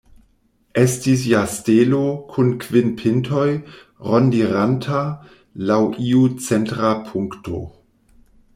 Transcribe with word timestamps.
Estis 0.83 1.25
ja 1.31 1.41
stelo, 1.55 1.99
kun 2.31 2.49
kvin 2.63 2.89
pintoj, 3.01 3.45
rondiranta 4.09 5.05
laŭ 5.69 5.81
iu 6.09 6.25
centra 6.49 6.93
punkto. 7.11 7.63